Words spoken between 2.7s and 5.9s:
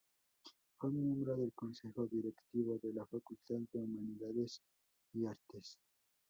de la Facultad de Humanidades y Artes.